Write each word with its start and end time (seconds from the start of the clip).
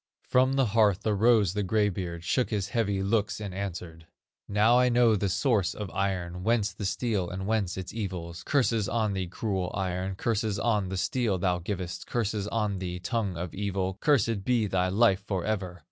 From 0.23 0.53
the 0.53 0.65
hearth 0.65 1.05
arose 1.05 1.53
the 1.53 1.61
gray 1.61 1.87
beard, 1.87 2.23
Shook 2.23 2.49
his 2.49 2.69
heavy 2.69 3.03
locks 3.03 3.39
and 3.39 3.53
answered: 3.53 4.07
"Now 4.47 4.79
I 4.79 4.89
know 4.89 5.15
the 5.15 5.29
source 5.29 5.75
of 5.75 5.91
iron, 5.91 6.41
Whence 6.41 6.73
the 6.73 6.85
steel 6.87 7.29
and 7.29 7.45
whence 7.45 7.77
its 7.77 7.93
evils; 7.93 8.41
Curses 8.43 8.89
on 8.89 9.13
thee, 9.13 9.27
cruel 9.27 9.69
iron, 9.75 10.15
Curses 10.15 10.57
on 10.57 10.89
the 10.89 10.97
steel 10.97 11.37
thou 11.37 11.59
givest, 11.59 12.07
Curses 12.07 12.47
on 12.47 12.79
thee, 12.79 12.97
tongue 12.97 13.37
of 13.37 13.53
evil, 13.53 13.99
Cursed 14.01 14.43
be 14.43 14.65
thy 14.65 14.87
life 14.89 15.23
forever! 15.27 15.79